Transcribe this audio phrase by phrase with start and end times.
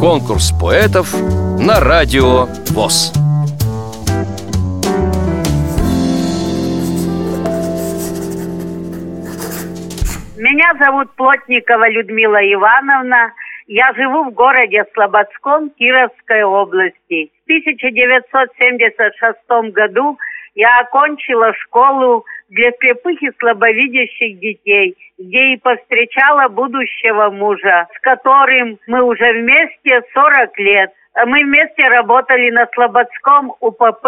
[0.00, 1.12] Конкурс поэтов
[1.58, 3.12] на радио ВОЗ.
[10.36, 13.32] Меня зовут Плотникова Людмила Ивановна.
[13.66, 17.32] Я живу в городе Слободском Кировской области.
[17.42, 20.16] В 1976 году
[20.56, 28.78] я окончила школу для слепых и слабовидящих детей, где и повстречала будущего мужа, с которым
[28.86, 30.92] мы уже вместе 40 лет.
[31.26, 34.06] Мы вместе работали на Слободском УПП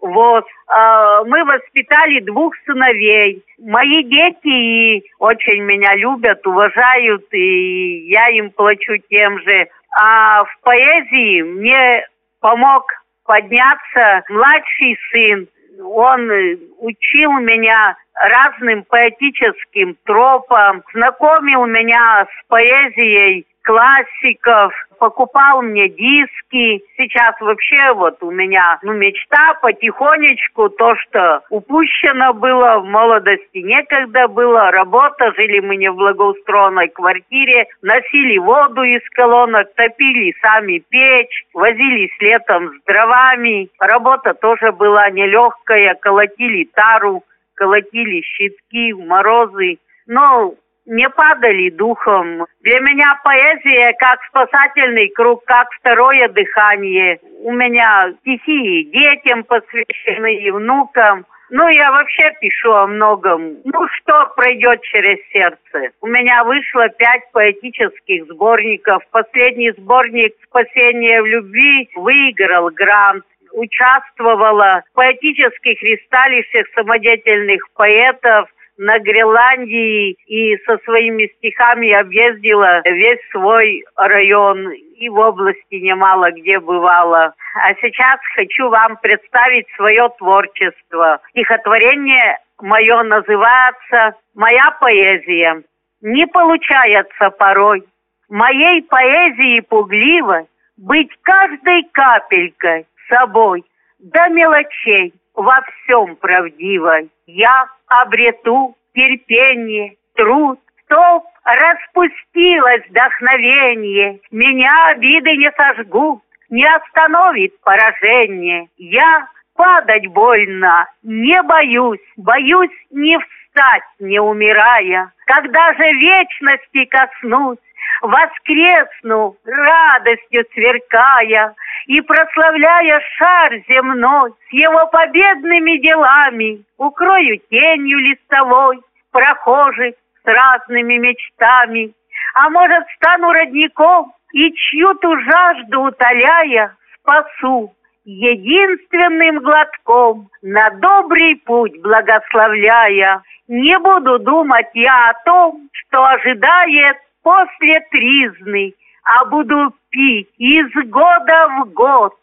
[0.00, 0.44] ВОЗ.
[0.68, 3.42] А, мы воспитали двух сыновей.
[3.58, 9.68] Мои дети очень меня любят, уважают, и я им плачу тем же.
[9.98, 12.06] А в поэзии мне
[12.40, 12.84] помог
[13.24, 15.48] подняться младший сын.
[15.78, 16.30] Он
[16.78, 26.82] учил меня разным поэтическим тропам, знакомил меня с поэзией классиков, покупал мне диски.
[26.96, 34.28] Сейчас вообще вот у меня ну, мечта потихонечку, то, что упущено было в молодости, некогда
[34.28, 41.46] было, работа, жили мы не в благоустроенной квартире, носили воду из колонок, топили сами печь,
[41.54, 43.68] возились летом с дровами.
[43.78, 49.78] Работа тоже была нелегкая, колотили тару, колотили щитки морозы.
[50.06, 50.54] Но
[50.86, 52.46] не падали духом.
[52.60, 57.18] Для меня поэзия как спасательный круг, как второе дыхание.
[57.42, 61.26] У меня стихи детям посвящены и внукам.
[61.52, 63.56] Ну, я вообще пишу о многом.
[63.64, 65.92] Ну, что пройдет через сердце?
[66.00, 69.02] У меня вышло пять поэтических сборников.
[69.10, 78.48] Последний сборник «Спасение в любви» выиграл грант участвовала в поэтических ристалищах самодеятельных поэтов–
[78.80, 86.58] на Гренландии и со своими стихами объездила весь свой район и в области немало где
[86.58, 87.34] бывала.
[87.56, 91.20] А сейчас хочу вам представить свое творчество.
[91.30, 95.62] Стихотворение мое называется «Моя поэзия».
[96.00, 97.84] Не получается порой
[98.30, 100.46] моей поэзии пугливо
[100.78, 103.62] быть каждой капелькой собой
[103.98, 105.12] до мелочей
[105.42, 107.10] во всем правдивой.
[107.26, 118.68] Я обрету терпение, труд, чтоб распустилось вдохновение, меня обиды не сожгут, не остановит поражение.
[118.76, 125.12] Я падать больно, не боюсь, боюсь не встать, не умирая.
[125.26, 127.58] Когда же вечности коснусь,
[128.00, 131.54] воскресну, радостью сверкая,
[131.86, 138.80] и прославляя шар земной с его победными делами, укрою тенью листовой
[139.10, 141.92] прохожих с разными мечтами,
[142.34, 147.72] а может стану родником и чью-то жажду утоляя спасу
[148.04, 153.22] единственным глотком на добрый путь благословляя.
[153.48, 161.48] Не буду думать я о том, что ожидает после тризны, а буду пить из года
[161.60, 162.14] в год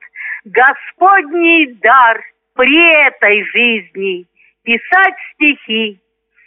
[0.46, 2.22] Господний дар
[2.54, 4.26] при этой жизни,
[4.64, 6.00] писать стихи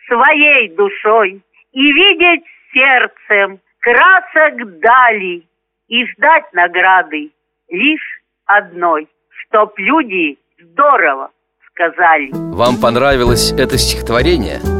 [0.06, 5.42] своей душой и видеть сердцем красок дали
[5.88, 7.30] и ждать награды
[7.68, 11.30] лишь одной, чтоб люди здорово
[11.72, 12.30] сказали.
[12.32, 14.79] Вам понравилось это стихотворение?